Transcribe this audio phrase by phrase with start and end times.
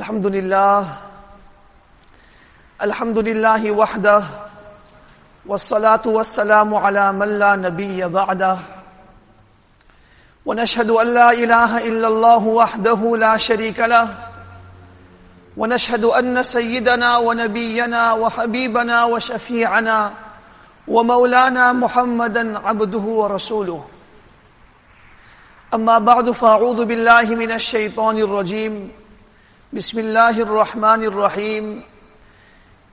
[0.00, 0.88] الحمد لله
[2.82, 4.22] الحمد لله وحده
[5.46, 8.58] والصلاة والسلام على من لا نبي بعده.
[10.46, 14.08] ونشهد أن لا إله إلا الله وحده لا شريك له.
[15.56, 20.12] ونشهد أن سيدنا ونبينا وحبيبنا وشفيعنا
[20.88, 23.84] ومولانا محمدا عبده ورسوله.
[25.74, 28.99] أما بعد فأعوذ بالله من الشيطان الرجيم.
[29.70, 31.82] بسم الله الرحمن الرحيم.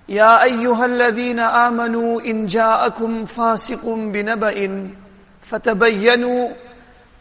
[0.10, 4.90] يا أيها الذين آمنوا إن جاءكم فاسق بنبأ
[5.42, 6.50] فتبينوا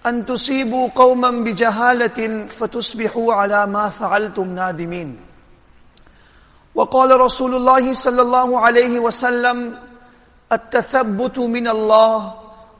[0.06, 5.16] أن تصيبوا قوما بجهالة فتصبحوا على ما فعلتم نادمين.
[6.74, 9.72] وقال رسول الله صلى الله عليه وسلم
[10.52, 12.34] التثبت من الله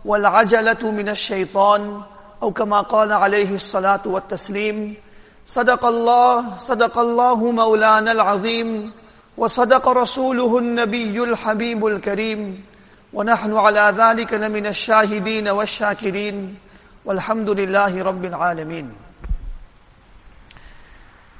[0.05, 2.01] والعجلة من الشيطان
[2.43, 5.06] أو كما قال عليه الصلاة والتسليم
[5.47, 8.93] صدق الله صدق الله مولانا العظيم
[9.37, 12.65] وصدق رسوله النبي الحبيب الكريم
[13.13, 16.59] ونحن على ذلك لمن الشاهدين والشاكرين
[17.05, 18.93] والحمد لله رب العالمين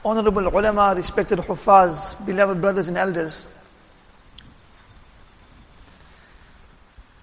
[0.05, 3.49] Honorable ulama, respected huffaz, beloved brothers and elders.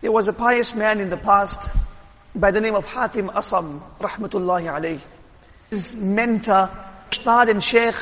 [0.02, 1.72] There was a pious man in the past
[2.36, 5.00] by the name of Hatim Asam, rahmatullahi alayh.
[5.74, 6.70] His mentor,
[7.10, 7.96] Ustad and Sheikh,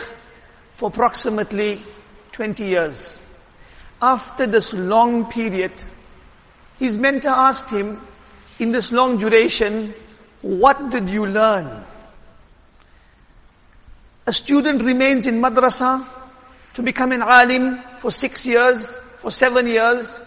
[0.73, 1.81] for approximately
[2.33, 3.17] 20 years.
[4.01, 5.81] After this long period,
[6.79, 8.01] his mentor asked him,
[8.59, 9.93] in this long duration,
[10.41, 11.85] what did you learn?
[14.27, 16.05] A student remains in madrasa
[16.73, 20.19] to become an alim for six years, for seven years.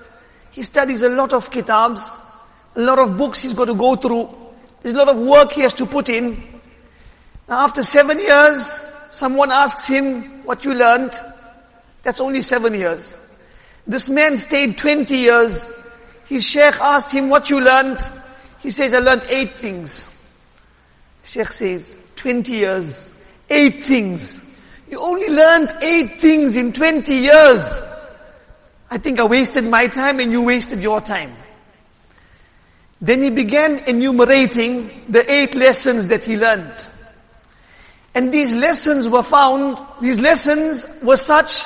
[0.50, 2.16] He studies a lot of kitabs,
[2.74, 4.34] a lot of books he's got to go through.
[4.80, 6.53] There's a lot of work he has to put in.
[7.48, 11.18] Now after seven years, someone asks him what you learned.
[12.02, 13.16] That's only seven years.
[13.86, 15.70] This man stayed 20 years.
[16.26, 18.00] His sheikh asked him what you learned.
[18.60, 20.10] He says, I learned eight things.
[21.22, 23.10] Sheikh says, 20 years,
[23.50, 24.40] eight things.
[24.90, 27.82] You only learned eight things in 20 years.
[28.90, 31.32] I think I wasted my time and you wasted your time.
[33.00, 36.88] Then he began enumerating the eight lessons that he learned.
[38.14, 41.64] And these lessons were found, these lessons were such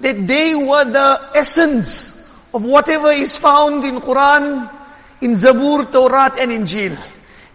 [0.00, 2.16] that they were the essence
[2.54, 4.70] of whatever is found in Quran,
[5.20, 6.98] in Zabur, Torah and Injil.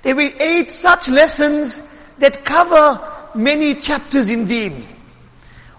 [0.04, 1.82] There were eight such lessons
[2.20, 4.86] that cover many chapters in Deen.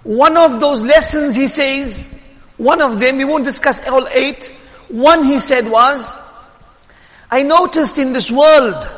[0.03, 2.15] One of those lessons he says,
[2.56, 4.47] one of them, we won't discuss all eight,
[4.88, 6.17] one he said was,
[7.31, 8.88] I noticed in this world,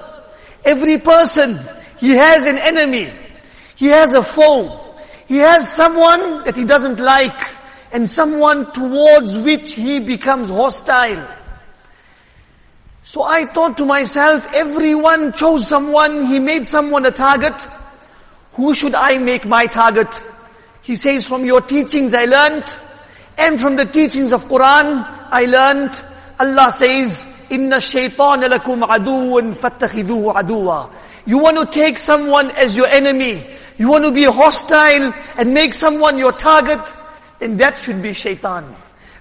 [0.65, 1.59] every person,
[1.99, 3.13] he has an enemy.
[3.79, 4.97] He has a foe.
[5.29, 7.41] He has someone that he doesn't like
[7.93, 11.29] and someone towards which he becomes hostile.
[13.05, 17.69] So I thought to myself, everyone chose someone, he made someone a target.
[18.55, 20.25] Who should I make my target?
[20.83, 22.75] He says, from your teachings I learned,
[23.39, 26.05] and from the teachings of Quran I learned,
[26.41, 30.91] Allah says, Inna shaitan lakum aduun fattakhiduhu aduwa.
[31.27, 33.55] You want to take someone as your enemy.
[33.79, 36.93] You want to be hostile and make someone your target,
[37.39, 38.75] then that should be shaitan.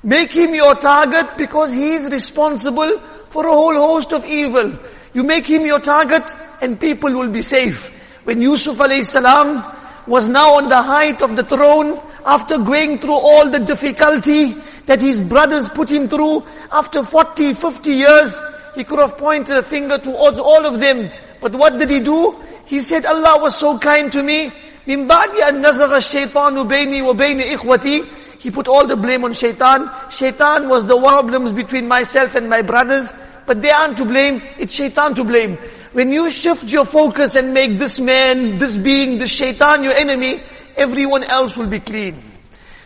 [0.03, 2.99] Make him your target because he is responsible
[3.29, 4.73] for a whole host of evil.
[5.13, 7.89] You make him your target and people will be safe.
[8.23, 9.63] When Yusuf alayhi salam
[10.07, 14.53] was now on the height of the throne, after going through all the difficulty
[14.85, 18.39] that his brothers put him through, after 40, 50 years,
[18.75, 21.09] he could have pointed a finger towards all of them.
[21.41, 22.35] But what did he do?
[22.66, 24.52] He said, Allah was so kind to me.
[24.86, 28.04] من بعد أن نزغ الشيطان بيني وبين إخوتي
[28.38, 29.88] He put all the blame on shaitan.
[30.10, 33.12] Shaitan was the problems between myself and my brothers.
[33.46, 35.58] But they aren't to blame, it's shaitan to blame.
[35.92, 40.40] When you shift your focus and make this man, this being, this shaitan your enemy,
[40.76, 42.22] everyone else will be clean.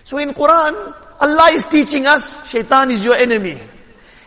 [0.04, 3.58] So in Quran, Allah is teaching us, shaitan is your enemy.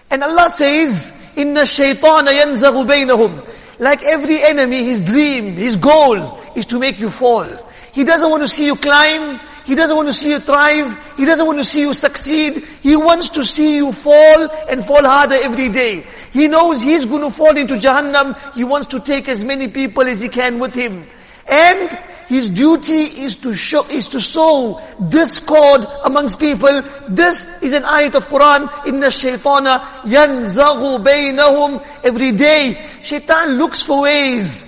[0.09, 3.47] And Allah says, إِنَّ الشَّيْطَانَ يَنْزَغُ بَيْنَهُمْ
[3.78, 7.46] like every enemy, his dream, his goal is to make you fall.
[7.92, 9.40] He doesn't want to see you climb.
[9.64, 11.16] He doesn't want to see you thrive.
[11.16, 12.66] He doesn't want to see you succeed.
[12.82, 16.04] He wants to see you fall and fall harder every day.
[16.32, 18.54] He knows he's going to fall into Jahannam.
[18.54, 21.06] He wants to take as many people as he can with him.
[21.46, 26.82] And his duty is to show, is to sow discord amongst people.
[27.08, 28.86] This is an ayat of Quran.
[28.86, 31.86] Inna shaytana yanzaghu baynahum.
[32.02, 34.64] Every day, shaitan looks for ways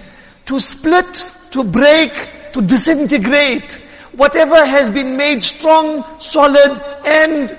[0.46, 2.12] to split, to break,
[2.52, 3.80] to disintegrate.
[4.16, 7.56] whatever has been made strong, solid, and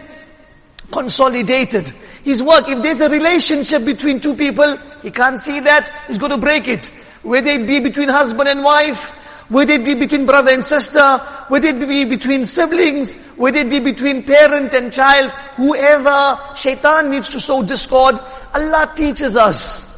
[0.91, 1.93] consolidated.
[2.23, 6.31] His work, if there's a relationship between two people, he can't see that, he's going
[6.31, 6.91] to break it.
[7.27, 9.09] Whether it be between husband and wife,
[9.49, 11.17] whether it be between brother and sister,
[11.49, 17.27] whether it be between siblings, whether it be between parent and child, whoever shaitan needs
[17.27, 18.15] to sow discord,
[18.53, 19.93] Allah teaches us.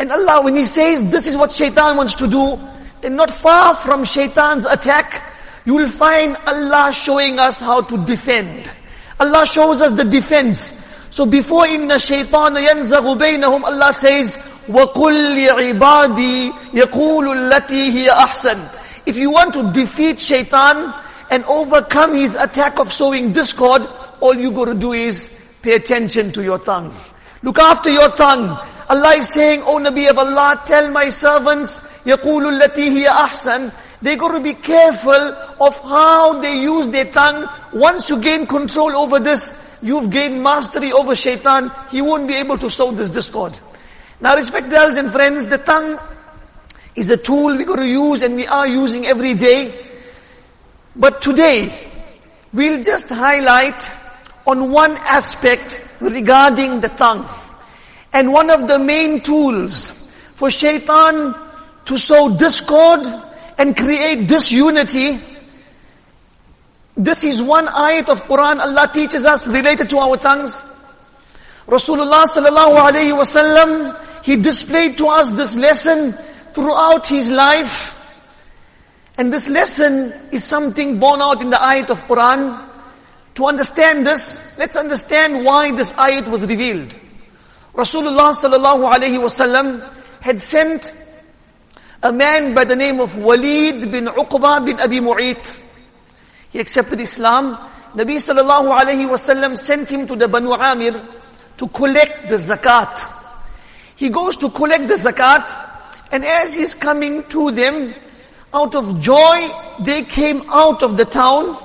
[0.00, 2.58] And Allah, when He says this is what shaitan wants to do,
[3.00, 5.22] then not far from shaitan's attack,
[5.66, 8.68] you will find Allah showing us how to defend.
[9.20, 10.74] Allah shows us the defense.
[11.10, 14.36] So before inna shaitan yanzaghu Allah says,
[14.69, 18.69] وَقُلْ لِعِبَادِي يَقُولُ الَّتِي هِيَ أَحْسَنُ
[19.05, 20.93] If you want to defeat shaitan
[21.29, 23.87] and overcome his attack of sowing discord,
[24.19, 25.29] all you got to do is
[25.61, 26.95] pay attention to your tongue.
[27.43, 28.57] Look after your tongue.
[28.89, 33.71] Allah is saying, O Nabi of Allah, tell my servants, يَقُولُ الَّتِي هِيَ أَحْسَنُ
[34.01, 37.47] they got to be careful of how they use their tongue.
[37.71, 41.71] Once you gain control over this, you've gained mastery over shaitan.
[41.91, 43.59] He won't be able to sow this discord.
[44.20, 45.98] Now respect elders and friends, the tongue
[46.94, 49.86] is a tool we got to use and we are using every day.
[50.94, 51.70] But today,
[52.52, 53.90] we'll just highlight
[54.46, 57.28] on one aspect regarding the tongue.
[58.12, 59.90] And one of the main tools
[60.32, 61.34] for shaitan
[61.84, 63.06] to sow discord
[63.58, 65.18] and create disunity,
[66.96, 70.62] this is one ayat of Quran Allah teaches us related to our tongues.
[71.66, 76.10] Rasulullah sallallahu alayhi wasallam, he displayed to us this lesson
[76.52, 77.94] throughout his life.
[79.16, 82.68] And this lesson is something born out in the ayat of Quran.
[83.36, 86.92] To understand this, let's understand why this ayat was revealed.
[87.72, 89.88] Rasulullah sallallahu alayhi wasallam
[90.20, 90.92] had sent
[92.02, 95.60] a man by the name of Walid bin Uqba bin Abi Mu'ayt.
[96.50, 97.56] He accepted Islam.
[97.94, 101.00] Nabi sallallahu alayhi wasallam sent him to the Banu Amir
[101.58, 103.12] to collect the zakat.
[103.96, 105.66] He goes to collect the zakat
[106.12, 107.94] and as he's coming to them,
[108.54, 109.48] out of joy,
[109.80, 111.58] they came out of the town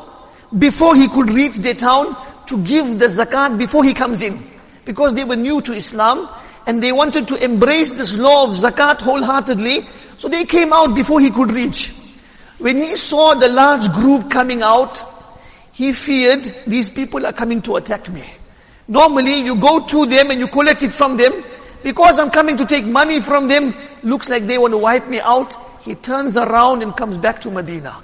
[0.58, 2.18] before he could reach the town
[2.48, 4.44] to give the zakat before he comes in.
[4.84, 6.28] Because they were new to Islam
[6.66, 9.88] and they wanted to embrace this law of zakat wholeheartedly.
[10.18, 11.94] So they came out before he could reach.
[12.58, 15.04] When he saw the large group coming out,
[15.72, 18.24] he feared these people are coming to attack me.
[18.88, 21.44] Normally you go to them and you collect it from them.
[21.84, 25.20] Because I'm coming to take money from them, looks like they want to wipe me
[25.20, 25.56] out.
[25.82, 28.04] He turns around and comes back to Medina.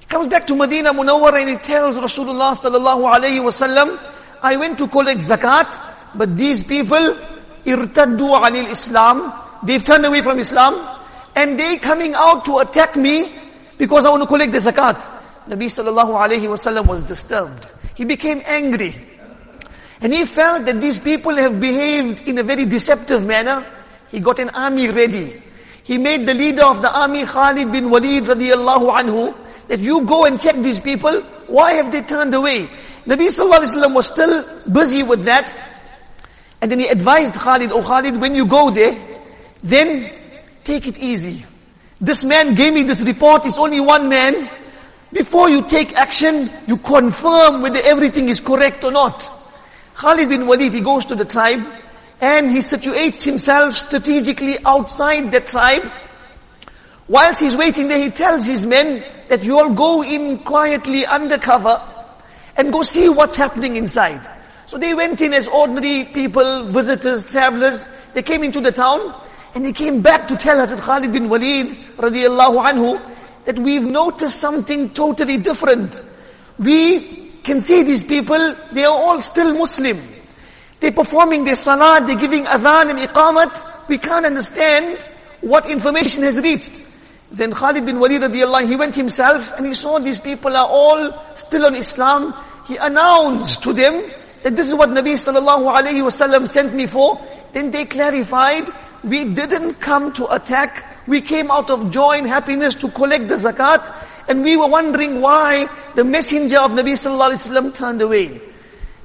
[0.00, 3.98] He comes back to Medina Munawwar and he tells Rasulullah sallallahu alayhi wasallam,
[4.42, 5.80] I went to collect zakat,
[6.16, 7.16] but these people,
[7.64, 10.98] irtaddu anil Islam, they've turned away from Islam,
[11.36, 13.32] and they coming out to attack me
[13.78, 15.00] because I want to collect the zakat.
[15.48, 17.66] Nabi sallallahu alayhi wasallam was disturbed.
[17.94, 19.11] He became angry.
[20.02, 23.66] And he felt that these people have behaved in a very deceptive manner.
[24.10, 25.42] He got an army ready.
[25.84, 29.34] He made the leader of the army, Khalid bin Walid radiallahu anhu,
[29.68, 31.22] that you go and check these people.
[31.46, 32.68] Why have they turned away?
[33.06, 35.54] Nabi sallallahu alayhi wasallam was still busy with that.
[36.60, 38.98] And then he advised Khalid, oh Khalid, when you go there,
[39.62, 40.22] then
[40.64, 41.44] Take it easy.
[42.00, 44.48] This man gave me this report, it's only one man.
[45.12, 49.41] Before you take action, you confirm whether everything is correct or not.
[49.94, 51.64] Khalid bin Walid, he goes to the tribe
[52.20, 55.90] and he situates himself strategically outside the tribe.
[57.08, 61.82] Whilst he's waiting there, he tells his men that you all go in quietly undercover
[62.56, 64.28] and go see what's happening inside.
[64.66, 67.88] So they went in as ordinary people, visitors, travelers.
[68.14, 69.14] They came into the town
[69.54, 74.38] and they came back to tell Hazrat Khalid bin Walid radiallahu anhu that we've noticed
[74.40, 76.00] something totally different.
[76.58, 79.98] We can see these people, they are all still Muslim.
[80.80, 83.88] They're performing their salah, they're giving adhan and iqamat.
[83.88, 85.04] We can't understand
[85.40, 86.82] what information has reached.
[87.30, 91.24] Then Khalid bin Walid radiallahu he went himself and he saw these people are all
[91.34, 92.34] still on Islam.
[92.66, 94.04] He announced to them
[94.42, 97.20] that this is what Nabi sallallahu alayhi wasallam sent me for.
[97.52, 98.68] Then they clarified
[99.04, 100.84] we didn't come to attack.
[101.06, 103.94] We came out of joy and happiness to collect the zakat.
[104.28, 108.40] And we were wondering why the messenger of Nabi sallallahu alaihi wasallam turned away.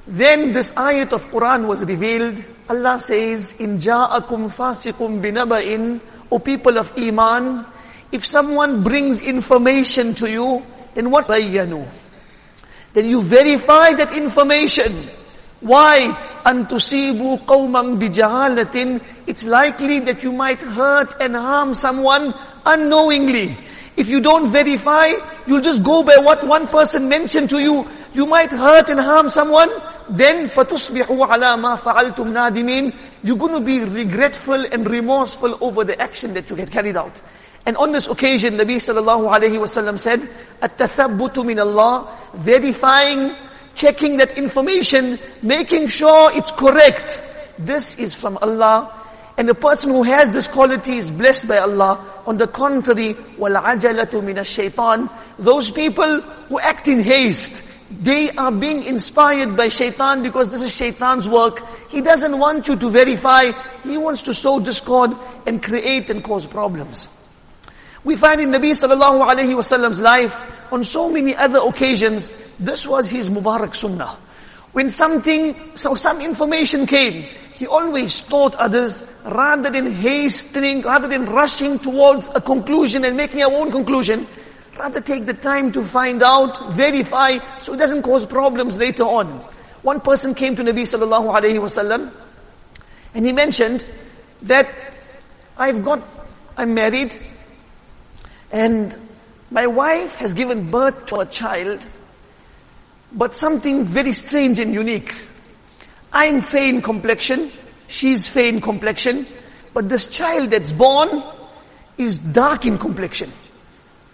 [0.06, 2.42] Then this ayat of Quran was revealed.
[2.68, 6.00] Allah says, "In ja'akum fasiqum binaba'in,
[6.30, 7.66] O people of iman,
[8.12, 10.62] if someone brings information to you,
[10.94, 11.26] then what?
[11.26, 15.08] Then you verify that information.
[15.61, 16.11] Why?
[16.45, 22.33] أَن قَوْمًا بِجَهَالَةٍ It's likely that you might hurt and harm someone
[22.65, 23.57] unknowingly.
[23.95, 25.11] If you don't verify,
[25.47, 27.87] you'll just go by what one person mentioned to you.
[28.13, 29.69] You might hurt and harm someone.
[30.09, 35.99] Then فَتُصْبِحُوا عَلَى مَا فَعَلْتُمْ نَادِمِينَ You're going to be regretful and remorseful over the
[36.01, 37.21] action that you had carried out.
[37.65, 40.21] And on this occasion, Nabi sallallahu alayhi wasallam said,
[40.61, 43.33] التَّثَبُّتُ مِنَ Allah, verifying,
[43.77, 47.21] checking that information, making sure it's correct.
[47.57, 49.01] This is from Allah.
[49.37, 52.21] And the person who has this quality is blessed by Allah.
[52.25, 55.09] On the contrary, وَالْعَجَلَةُ مِنَ الشَّيْطَانِ
[55.39, 60.73] Those people who act in haste, they are being inspired by shaitan because this is
[60.73, 61.61] shaitan's work.
[61.89, 63.51] He doesn't want you to verify.
[63.83, 65.11] He wants to sow discord
[65.45, 67.09] and create and cause problems.
[68.08, 73.10] We find in Nabi sallallahu alayhi wasallam's life, on so many other occasions, this was
[73.10, 74.16] his Mubarak Sunnah.
[74.72, 81.26] When something, so some information came, he always taught others, rather than hastening, rather than
[81.26, 84.26] rushing towards a conclusion and making our own conclusion,
[84.78, 89.26] rather take the time to find out, verify, so it doesn't cause problems later on.
[89.82, 92.10] One person came to Nabi sallallahu alayhi wasallam,
[93.12, 93.86] and he mentioned
[94.40, 94.66] that
[95.58, 96.02] I've got,
[96.56, 97.14] I'm married,
[98.50, 98.96] and
[99.50, 101.88] my wife has given birth to a child,
[103.12, 105.14] but something very strange and unique.
[106.12, 107.50] I'm fair in complexion,
[107.86, 109.26] she's fair in complexion,
[109.74, 111.22] but this child that's born
[111.96, 113.32] is dark in complexion.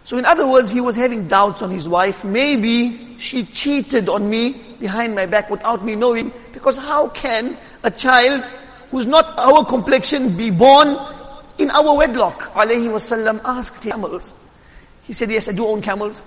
[0.05, 2.25] So in other words, he was having doubts on his wife.
[2.25, 7.91] Maybe she cheated on me behind my back without me knowing, because how can a
[7.91, 8.47] child
[8.91, 10.99] who's not our complexion be born
[11.59, 14.35] in our wedlock, alayhi wasallam asked camels.
[15.03, 16.25] He said, yes, I do own camels.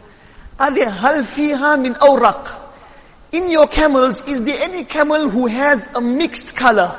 [0.60, 2.64] Are there hal fiha min awraq?
[3.32, 6.98] In your camels, is there any camel who has a mixed color?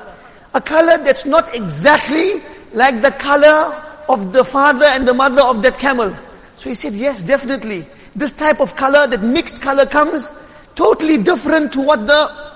[0.54, 2.42] A color that's not exactly
[2.72, 6.14] like the color of the father and the mother of that camel.
[6.56, 7.86] So he said, yes, definitely.
[8.14, 10.30] This type of color, that mixed color comes
[10.74, 12.52] totally different to what the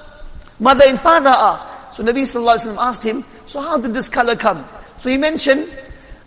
[0.59, 1.91] mother and father are.
[1.93, 4.67] So Nabi Sallallahu Alaihi Wasallam asked him, so how did this color come?
[5.03, 5.67] So he mentioned,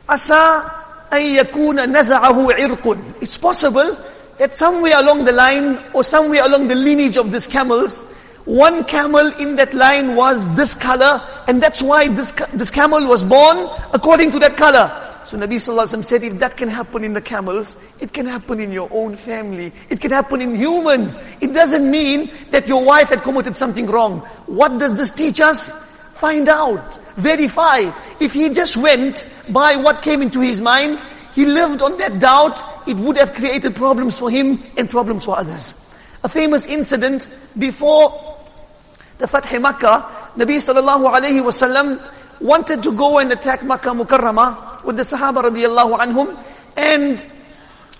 [0.09, 0.69] Asa
[1.09, 3.21] ayyakuna naza'ahu irqun.
[3.21, 3.97] It's possible
[4.37, 8.01] that somewhere along the line or somewhere along the lineage of these camels,
[8.43, 13.23] one camel in that line was this color and that's why this, this camel was
[13.23, 14.91] born according to that color.
[15.23, 18.25] So Nabi Sallallahu Alaihi Wasallam said, if that can happen in the camels, it can
[18.25, 19.71] happen in your own family.
[19.89, 21.17] It can happen in humans.
[21.39, 24.19] It doesn't mean that your wife had committed something wrong.
[24.47, 25.71] What does this teach us?
[26.25, 26.97] Find out.
[27.17, 27.91] Verify.
[28.19, 30.99] If he just went by what came into his mind,
[31.35, 35.37] he lived on that doubt, it would have created problems for him and problems for
[35.37, 35.75] others.
[36.23, 37.27] A famous incident
[37.59, 38.39] before
[39.19, 42.01] the Fath Makkah, Nabi sallallahu alayhi wasallam
[42.41, 46.43] wanted to go and attack Makkah Mukarramah with the Sahaba radiallahu anhum
[46.75, 47.23] and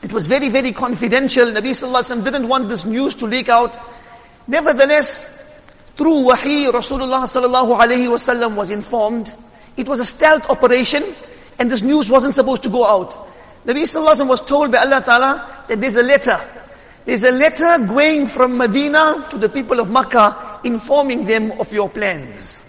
[0.01, 1.45] it was very, very confidential.
[1.45, 3.77] Nabi sallallahu alayhi wasallam didn't want this news to leak out.
[4.47, 5.34] Nevertheless,
[5.95, 9.33] through wahi, Rasulullah sallallahu alayhi wasallam was informed.
[9.77, 11.03] It was a stealth operation
[11.57, 13.15] and this news wasn't supposed to go out.
[13.65, 16.39] Nabi sallallahu was told by Allah ta'ala that there's a letter.
[17.05, 21.89] There's a letter going from Medina to the people of Makkah informing them of your
[21.89, 22.59] plans.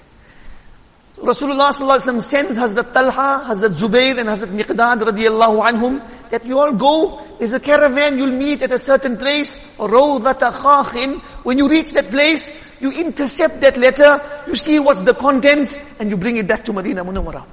[1.16, 6.75] Rasulullah sallallahu sends Hazrat Talha, Hazrat Zubair and Hazrat Miqdad radiallahu anhum that you all
[6.75, 11.21] go, there's a caravan, you'll meet at a certain place, Rawdata Khakhin.
[11.42, 16.11] When you reach that place, you intercept that letter, you see what's the contents, and
[16.11, 17.45] you bring it back to Medina Munawwara.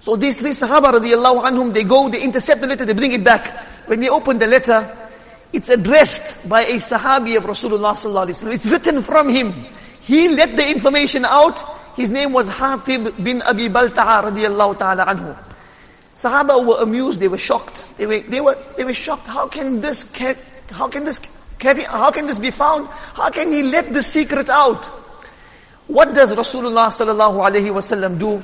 [0.00, 3.22] So these three Sahaba radiallahu anhum, they go, they intercept the letter, they bring it
[3.22, 3.66] back.
[3.86, 5.10] When they open the letter,
[5.52, 8.54] it's addressed by a Sahabi of Rasulullah sallallahu alaihi wasallam.
[8.54, 9.52] It's written from him.
[10.00, 11.62] He let the information out.
[11.94, 15.38] His name was Hatib bin Abi Balta'a radiallahu ta'ala anhu.
[16.16, 17.86] Sahaba were amused, they were shocked.
[17.96, 19.26] They were, they were, they were shocked.
[19.26, 20.04] How can this,
[20.70, 21.20] how can this
[21.62, 22.88] how can this be found?
[22.88, 24.86] How can he let the secret out?
[25.86, 28.42] What does Rasulullah sallallahu alaihi wasallam do?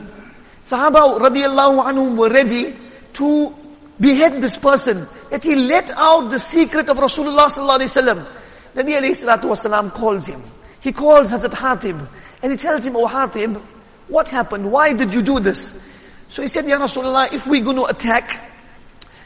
[0.62, 2.76] Sahaba radiallahu anhum were ready
[3.14, 3.54] to
[4.00, 5.06] behead this person.
[5.30, 8.28] That he let out the secret of Rasulullah sallallahu alaihi wasallam.
[8.75, 10.42] Nabi alayhi salatu wasalam calls him.
[10.80, 12.08] He calls Hazrat Hatib
[12.42, 13.60] and he tells him, Oh Hatib,
[14.08, 14.70] what happened?
[14.70, 15.75] Why did you do this?
[16.28, 18.52] So he said, Ya Rasulullah, if we're going to attack,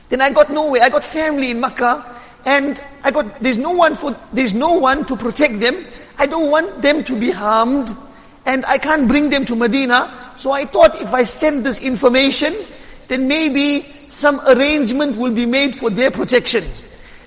[0.09, 0.83] then I got nowhere.
[0.83, 2.12] I got family in Makkah
[2.46, 5.86] and I got, there's no one for, there's no one to protect them.
[6.18, 7.96] I don't want them to be harmed.
[8.46, 10.34] And I can't bring them to Medina.
[10.38, 12.56] So I thought if I send this information,
[13.10, 16.64] then maybe some arrangement will be made for their protection.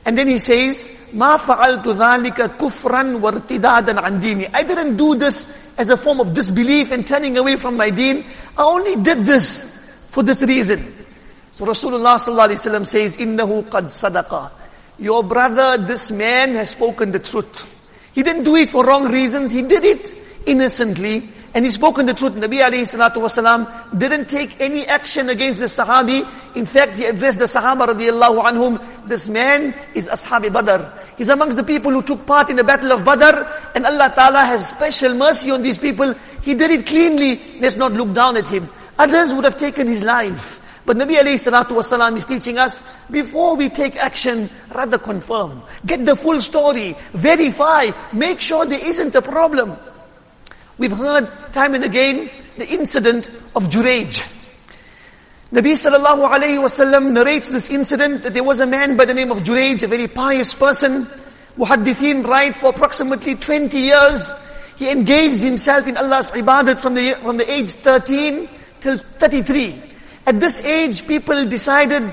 [0.07, 4.51] And then he says, ما فعلت ذلك كفرا وارتدادا عن ديني.
[4.55, 8.25] I didn't do this as a form of disbelief and turning away from my deen.
[8.57, 10.97] I only did this for this reason.
[11.53, 14.51] So Rasulullah sallallahu alaihi wasallam says, "Innahu qad sadaqa."
[14.98, 17.66] your brother, this man has spoken the truth.
[18.14, 19.52] He didn't do it for wrong reasons.
[19.52, 20.14] He did it
[20.46, 21.30] innocently.
[21.54, 22.34] And he spoken the truth.
[22.34, 26.28] Nabi alayhi salatu wasalam didn't take any action against the Sahabi.
[26.56, 29.08] In fact, he addressed the Sahaba radiallahu anhum.
[29.08, 30.84] This man is Ashabi Badr.
[31.18, 33.72] He's amongst the people who took part in the battle of Badr.
[33.74, 36.14] And Allah Ta'ala has special mercy on these people.
[36.42, 37.40] He did it cleanly.
[37.62, 38.70] Let's not look down at him.
[39.00, 40.62] Others would have taken his life.
[40.86, 45.64] But Nabi alayhi salatu wasalam is teaching us, before we take action, rather confirm.
[45.86, 46.96] Get the full story.
[47.14, 47.92] Verify.
[48.14, 49.78] Make sure there isn't a problem.
[50.78, 54.22] We've heard time and again the incident of Juraj.
[55.52, 59.32] Nabi sallallahu alayhi wasallam narrates this incident that there was a man by the name
[59.32, 61.08] of Juraj, a very pious person.
[61.58, 64.34] Muhaddithin write for approximately 20 years.
[64.76, 68.50] He engaged himself in Allah's ibadat from the, from the age 13
[68.82, 69.85] till 33.
[70.26, 72.12] At this age, people decided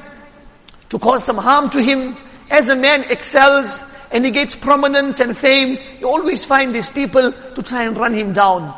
[0.91, 2.17] to cause some harm to him.
[2.51, 7.33] As a man excels and he gets prominence and fame, you always find these people
[7.33, 8.75] to try and run him down.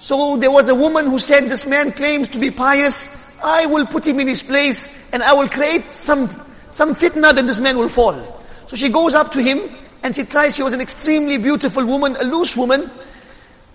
[0.00, 3.08] So there was a woman who said, this man claims to be pious,
[3.42, 6.28] I will put him in his place and I will create some,
[6.70, 8.42] some fitna that this man will fall.
[8.66, 9.70] So she goes up to him
[10.02, 12.90] and she tries, she was an extremely beautiful woman, a loose woman,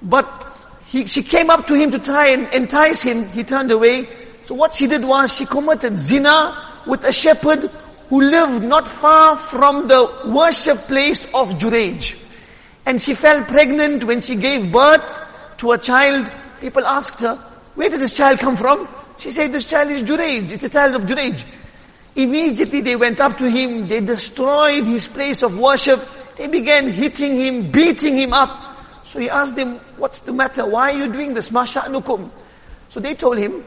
[0.01, 4.09] but he, she came up to him to try and entice him, he turned away,
[4.49, 7.69] so what she did was she committed zina with a shepherd
[8.09, 12.15] who lived not far from the worship place of Juraj.
[12.83, 15.03] And she fell pregnant when she gave birth
[15.57, 16.31] to a child.
[16.61, 17.35] People asked her,
[17.75, 18.89] where did this child come from?
[19.19, 20.49] She said, this child is Juraj.
[20.49, 21.43] It's a child of Juraj.
[22.15, 23.87] Immediately they went up to him.
[23.87, 26.03] They destroyed his place of worship.
[26.37, 28.79] They began hitting him, beating him up.
[29.05, 30.65] So he asked them, what's the matter?
[30.65, 31.51] Why are you doing this?
[31.51, 32.31] Masha'nukum.
[32.87, 33.63] So they told him,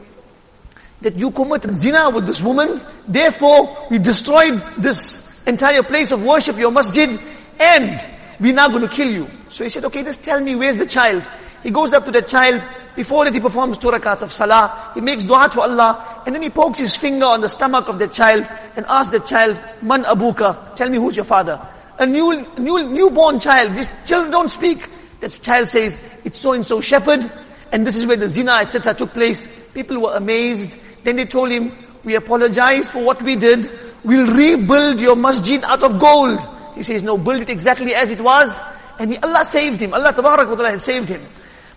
[1.03, 6.57] that you committed zina with this woman, therefore we destroyed this entire place of worship,
[6.57, 7.19] your masjid,
[7.59, 8.07] and
[8.39, 9.27] we're now going to kill you.
[9.49, 11.29] So he said, okay, just tell me where's the child.
[11.61, 15.01] He goes up to the child, before that he performs two rakats of salah, he
[15.01, 18.07] makes dua to Allah, and then he pokes his finger on the stomach of the
[18.07, 21.59] child, and asks the child, man abuka, tell me who's your father.
[21.99, 24.89] A new, new, newborn child, these children don't speak.
[25.21, 27.31] The child says, it's so and so shepherd,
[27.71, 28.93] and this is where the zina, etc.
[28.93, 29.47] took place.
[29.73, 30.75] People were amazed.
[31.03, 31.71] Then they told him,
[32.03, 33.71] we apologize for what we did.
[34.03, 36.47] We'll rebuild your masjid out of gold.
[36.75, 38.59] He says, no, build it exactly as it was.
[38.99, 39.93] And he, Allah saved him.
[39.93, 41.25] Allah wa had saved him.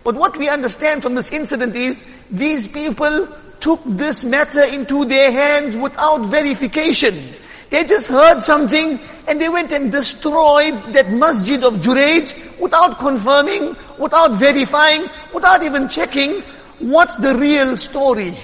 [0.04, 3.28] But what we understand from this incident is, these people
[3.60, 7.34] took this matter into their hands without verification.
[7.70, 13.76] They just heard something and they went and destroyed that masjid of Juraj without confirming,
[13.98, 16.42] without verifying, without even checking
[16.78, 18.36] what's the real story.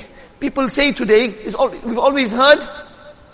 [0.43, 2.67] People say today, is we've always heard,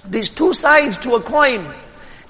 [0.05, 1.75] there's two sides to a coin.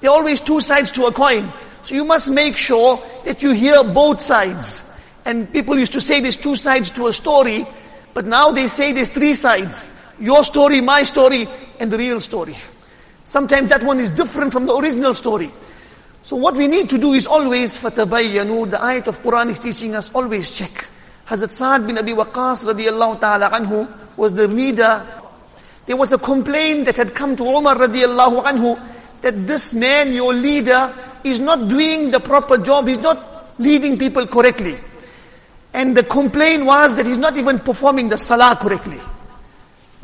[0.01, 1.53] There are always two sides to a coin.
[1.83, 4.85] So you must make sure that you hear both sides.
[5.25, 7.67] And people used to say there's two sides to a story,
[8.15, 9.85] but now they say there's three sides.
[10.21, 11.49] Your story, my story,
[11.81, 12.57] and the real story.
[13.25, 15.51] Sometimes that one is different from the original story.
[16.23, 18.71] So what we need to do is always fatabayyanu.
[18.71, 20.87] The ayat of Quran is teaching us always check.
[21.27, 25.07] Hazrat Sa'ad bin Abi Waqas radiyallahu ta'ala anhu was the leader.
[25.87, 28.79] There was a complaint that had come to Umar radiallahu anhu
[29.23, 32.87] that this man, your leader, is not doing the proper job.
[32.89, 34.79] He's not leading people correctly.
[35.73, 39.01] And the complaint was that he's not even performing the salah correctly.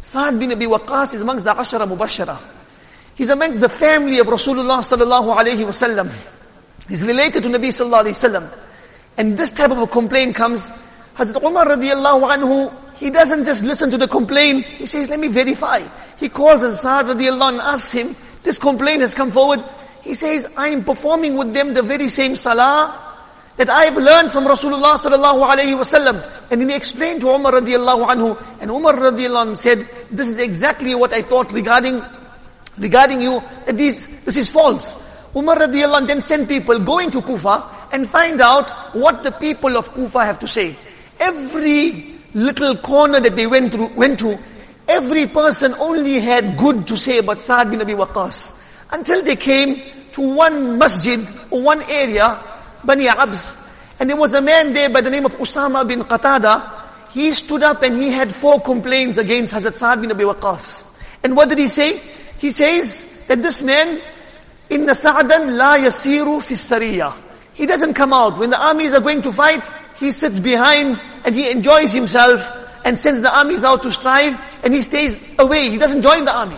[0.03, 2.39] Sa'ad bin Abi Waqqas is amongst the Ashara Mubashara.
[3.15, 6.11] He's amongst the family of Rasulullah sallallahu alayhi wasallam.
[6.89, 8.59] He's related to Nabi sallallahu alayhi wasallam.
[9.17, 10.71] And this type of a complaint comes,
[11.17, 14.65] Hazrat Umar radiallahu anhu, he doesn't just listen to the complaint.
[14.67, 15.83] He says, let me verify.
[16.19, 19.65] He calls Hazrat radiallahu and asks him, this complaint has come forward.
[20.03, 23.01] He says, I am performing with them the very same salah
[23.57, 26.23] that I have learned from Rasulullah sallallahu alayhi wasallam.
[26.51, 30.39] And then he explained to Umar radiallahu anhu, and Umar radiallahu anhu said, this is
[30.39, 32.03] exactly what I thought regarding,
[32.79, 34.97] regarding you, that this, this is false.
[35.35, 39.77] Umar radiallahu anhu then sent people going to Kufa and find out what the people
[39.77, 40.77] of Kufa have to say.
[41.19, 44.39] Every little corner that they went through, went to,
[44.89, 48.53] every person only had good to say about Sa'ad bin Abi Waqqas.
[48.91, 52.43] Until they came to one masjid, or one area,
[52.85, 53.57] Bani Abs,
[53.99, 56.83] and there was a man there by the name of Usama bin Qatada.
[57.11, 60.85] He stood up and he had four complaints against Hazrat Sa'ad bin Abi Waqqas.
[61.23, 62.01] And what did he say?
[62.39, 64.01] He says that this man,
[64.69, 67.15] in the Sa'adan la yasiru fi sariya.
[67.55, 68.37] He doesn't come out.
[68.37, 69.71] When the armies are going to fight,
[70.04, 72.48] he sits behind and he enjoys himself
[72.86, 75.70] and sends the armies out to strive and he stays away.
[75.70, 76.58] He doesn't join the army.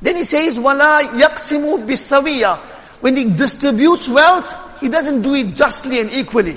[0.00, 2.58] Then he says, وَلَا يَقْسِمُ بِالسَّوِيَّةِ
[3.00, 6.56] When he distributes wealth, he doesn't do it justly and equally.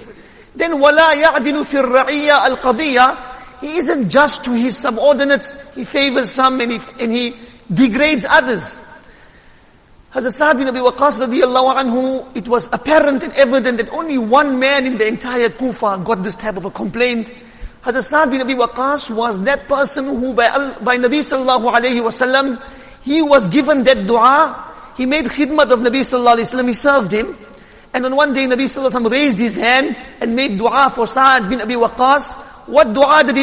[0.55, 5.57] Then وَلَا يَعْدِلُ فِي الرَّعِيَّةِ الْقَضِيَّةِ He isn't just to his subordinates.
[5.73, 7.35] He favors some and he, and he
[7.73, 8.77] degrades others.
[10.16, 14.58] Hazrat Sa'ad bin Abi Waqqas radiallahu anhu, it was apparent and evident that only one
[14.58, 17.30] man in the entire Kufa got this type of a complaint.
[17.84, 20.48] Hazrat Sa'ad bin Abi Waqqas was that person who by,
[20.80, 22.62] by Nabi sallallahu alayhi wasallam,
[23.02, 27.12] he was given that dua, he made khidmat of Nabi sallallahu alayhi wasallam, he served
[27.12, 27.36] him.
[27.92, 31.06] And on one day Nabi sallallahu alayhi wasallam raised his hand and made dua for
[31.06, 32.32] Sa'ad bin Abi Waqqas.
[32.68, 33.34] What dua did he